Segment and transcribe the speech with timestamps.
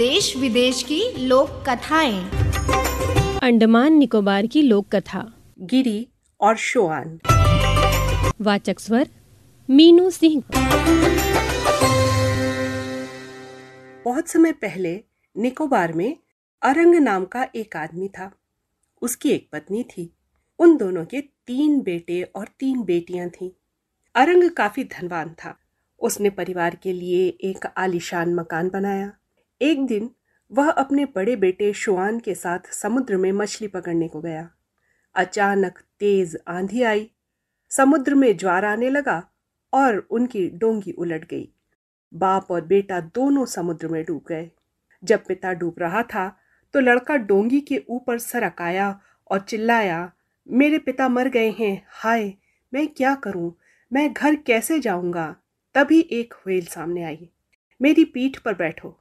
[0.00, 2.30] देश विदेश की लोक कथाएँ।
[3.42, 6.08] अंडमान निकोबार की लोक कथा। गिरी
[6.40, 7.20] और शोआन।
[8.40, 9.08] वाचक स्वर
[9.70, 10.42] मीनू सिंह।
[14.04, 15.04] बहुत समय पहले
[15.36, 16.16] निकोबार में
[16.62, 18.32] अरंग नाम का एक आदमी था।
[19.02, 20.14] उसकी एक पत्नी थी।
[20.58, 23.50] उन दोनों के तीन बेटे और तीन बेटियाँ थीं।
[24.14, 25.58] अरंग काफ़ी धनवान था।
[26.00, 29.12] उसने परिवार के लिए एक आलिशान मकान बनाया।
[29.60, 30.10] एक दिन
[30.50, 34.48] वह अपने बड़े बेटे शुआन के साथ समुद्र में मछली पकड़ने को गया।
[35.14, 37.10] अचानक तेज आंधी आई,
[37.70, 39.22] समुद्र में ज्वार आने लगा
[39.72, 41.48] और उनकी डोंगी उलट गई।
[42.12, 44.50] बाप और बेटा दोनों समुद्र में डूब गए।
[45.02, 46.28] जब पिता डूब रहा था
[46.74, 49.00] तो लड़का डोंगी के ऊपर सरक आया
[49.30, 50.12] और चिल्लाया,
[50.48, 52.32] मेरे पिता मर गए हैं, हाय,
[52.72, 53.52] मैं क्या करूँ?
[53.92, 55.34] मैं घर कैसे जाऊँगा?
[55.74, 57.30] तभी एक व्हेल सामने आई।
[57.80, 58.96] मेरी पीठ पर बैठो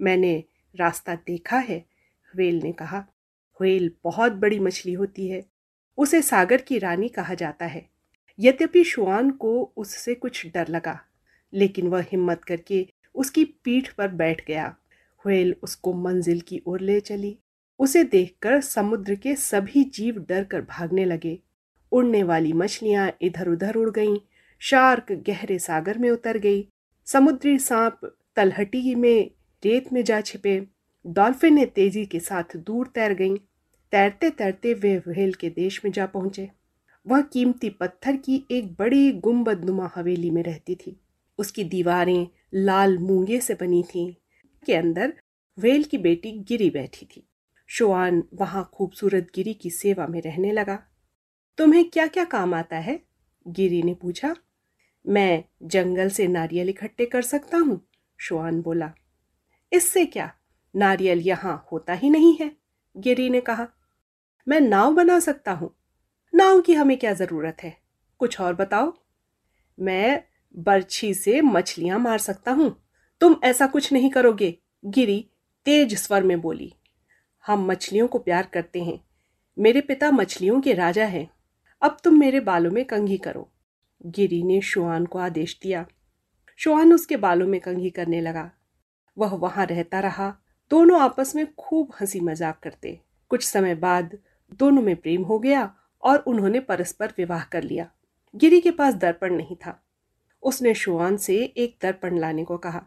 [0.00, 0.44] मैंने
[0.74, 1.84] रास्ता देखा है,
[2.36, 3.04] व्हेल ने कहा।
[3.60, 5.44] व्हेल, बहुत बड़ी मछली होती है,
[5.98, 7.88] उसे सागर की रानी कहा जाता है।
[8.38, 10.98] यद्यपि शुआन को उससे कुछ डर लगा,
[11.52, 14.76] लेकिन वह हिम्मत करके उसकी पीठ पर बैठ गया।
[15.26, 17.38] व्हेल उसको मंजिल की ओर ले चली।
[17.78, 21.38] उसे देखकर समुद्र के सभी जीव डर कर भागने लगे।
[21.92, 24.16] उड़ने वाली मछलियाँ इधर उधर उड़ गईं,
[24.58, 26.68] शार्क गहरे सागर में उतर गई।
[27.06, 28.00] समुद्री सांप
[28.36, 29.30] तलहटी में
[29.64, 30.66] रेत में जा छिपे।
[31.06, 33.36] डॉल्फिन तेज़ी के साथ दूर तैर गईं।
[33.92, 36.50] तैरते तैरते वे व्हेल के देश में जा पहुँचे।
[37.06, 41.00] वह कीमती पत्थर की एक बड़ी गुंबद नुमा हवेली में रहती थी।
[41.38, 44.14] उसकी दीवारें लाल मूँगे से बनी थीं।
[44.66, 45.12] के अंदर
[45.58, 47.28] व्हेल की बेटी गिरी बैठी थी।
[47.66, 50.82] शोआन वहाँ खूबसूरत गिरी की सेवा में रहने लगा।
[51.58, 53.00] तुम्हें क्या क्या काम आता है?
[53.48, 54.36] गिरी ने पूछा।
[55.06, 57.80] मैं जंगल से नारियल इकट्ठे कर सकता हूँ,
[58.18, 58.92] शुआन बोला।
[59.72, 60.32] इससे क्या?
[60.76, 62.52] नारियल यहाँ होता ही नहीं है,
[62.96, 63.68] गिरी ने कहा।
[64.48, 65.74] मैं नाव बना सकता हूँ।
[66.34, 67.76] नाव की हमें क्या ज़रूरत है?
[68.18, 68.94] कुछ और बताओ।
[69.80, 70.24] मैं
[70.56, 72.84] बर्छी से मछलियाँ मार सकता हूँ।
[73.20, 75.30] तुम ऐसा कुछ नहीं करोगे, गिरी
[75.64, 76.74] तेज स्वर में बोली।
[77.46, 79.04] हम मछलियों को प्यार करते हैं।
[79.58, 81.30] मेरे पिता मछलियों के राजा हैं।
[81.82, 83.52] अब तुम मेरे बालों में कंघी करो।
[84.06, 85.86] गिरी ने शुआन को आदेश दिया।
[86.56, 88.50] शुआन उसके बालों में कंघी करने लगा।
[89.18, 90.28] वह वहाँ रहता रहा।
[90.70, 92.98] दोनों आपस में खूब हँसी मज़ाक करते।
[93.30, 94.18] कुछ समय बाद
[94.60, 95.70] दोनों में प्रेम हो गया
[96.02, 97.90] और उन्होंने परस्पर विवाह कर लिया।
[98.34, 99.80] गिरी के पास दर्पण नहीं था।
[100.42, 102.82] उसने शुआन से एक दर्पण लाने को कहा,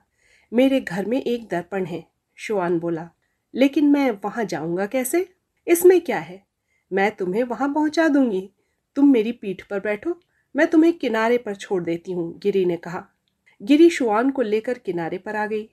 [0.52, 2.03] मेरे घर में एक दर्पण है,
[2.38, 3.09] शुआन बोला।
[3.53, 5.28] लेकिन मैं वहाँ जाऊँगा कैसे?
[5.68, 6.44] इसमें क्या है?
[6.92, 8.50] मैं तुम्हें वहाँ पहुँचा दूँगी।
[8.96, 10.19] तुम मेरी पीठ पर बैठो।
[10.56, 13.06] मैं तुम्हें किनारे पर छोड़ देती हूँ, गिरी ने कहा।
[13.62, 15.69] गिरी शुआन को लेकर किनारे पर आ गई।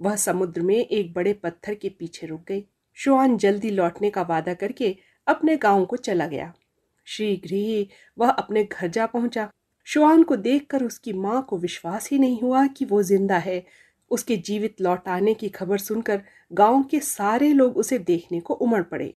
[0.00, 2.64] वह समुद्र में एक बड़े पत्थर के पीछे रुक गई।
[2.96, 4.96] शुआन जल्दी लौटने का वादा करके
[5.26, 6.52] अपने गाँव को चला गया।
[7.06, 7.88] शीघ्र ही
[8.18, 9.50] वह अपने घर जा पहुँचा।
[9.86, 13.64] शुआन को देखकर उसकी माँ को विश्वास ही नहीं हुआ कि वो ज़िंदा है।
[14.10, 16.22] उसके जीवित लौट आने की खबर सुनकर
[16.52, 19.12] गाँव के सारे लोग उसे देखने को उमड़ पड़े।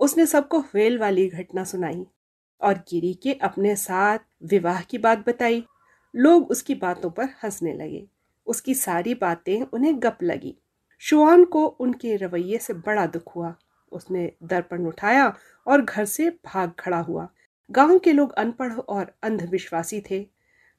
[0.00, 2.04] उसने सबको व्हेल वाली घटना सुनाई
[2.60, 5.64] और गिरी के अपने साथ विवाह की बात बताई।
[6.14, 8.06] लोग उसकी बातों पर हंसने लगे।
[8.46, 10.56] उसकी सारी बातें उन्हें गप लगी।
[11.02, 13.54] शुआन को उनके रवैये से बड़ा दुख हुआ।
[13.92, 15.34] उसने दर्पण उठाया
[15.66, 17.28] और घर से भाग खड़ा हुआ।
[17.70, 20.26] गाँव के लोग अनपढ़ और अंधविश्वासी थे।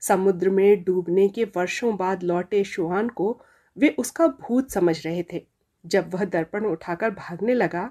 [0.02, 3.41] समुद्र में डूबने के वर्षों बाद लौटे शुआन को
[3.78, 5.46] वे उसका भूत समझ रहे थे।
[5.85, 7.90] जब वह दर्पण उठाकर भागने लगा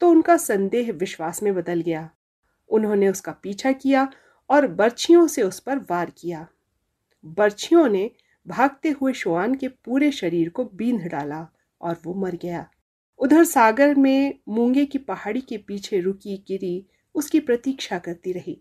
[0.00, 2.08] तो उनका संदेह विश्वास में बदल गया।
[2.70, 4.08] उन्होंने उसका पीछा किया
[4.50, 6.46] और बर्छियों से उस पर वार किया।
[7.24, 8.10] बर्छियों ने
[8.48, 11.46] भागते हुए शुआन के पूरे शरीर को बींध डाला
[11.80, 12.66] और वो मर गया।
[13.20, 18.60] उधर सागर में मूँगे की पहाड़ी के पीछे रुकी गिरी उसकी प्रतीक्षा करती रही,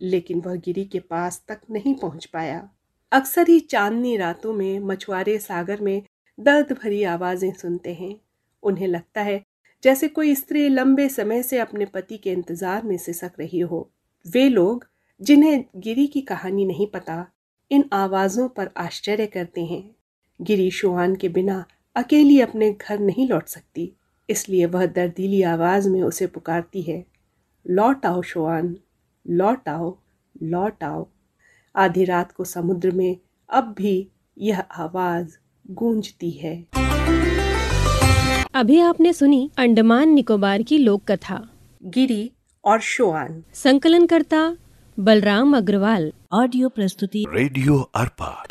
[0.00, 2.68] लेकिन वह गिरी के पास तक नहीं पहुँच पाया।
[3.12, 6.02] अक्सर ही चांदनी रातों में मछुआरे सागर में
[6.38, 8.14] दर्द भरी आवाज़ें सुनते हैं।
[8.62, 9.42] उन्हें लगता है
[9.82, 13.90] जैसे कोई स्त्री लंबे समय से अपने पति के इंतज़ार में सिसक रही हो।
[14.26, 14.86] वे लोग
[15.20, 17.26] जिन्हें गिरी की कहानी नहीं पता
[17.72, 19.82] इन आवाजों पर आश्चर्य करते हैं।
[20.40, 21.64] गिरी शोहान के बिना
[21.96, 23.92] अकेली अपने घर नहीं लौट सकती
[24.28, 27.04] इसलिए वह दर्दीली आवाज़ में उसे पुकारती है
[27.66, 28.76] लौट आओ शोहान
[29.26, 29.96] लौट आओ
[30.42, 31.06] लौट आओ।
[31.76, 33.16] आधी रात को समुद्र में
[33.50, 34.08] अब भी
[34.38, 35.36] यह आवाज़
[35.70, 36.54] गूंजती है।
[38.54, 41.48] अभी आपने सुनी अंडमान निकोबार की लोक कथा
[41.84, 42.30] गिरी
[42.64, 44.56] और शोआन। संकलन करता
[45.00, 48.44] बलराम अग्रवाल। ऑडियो प्रस्तुति। रेडियो अर्पा।